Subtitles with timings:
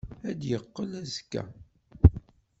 [0.29, 1.43] Ad d-yeqqel azekka.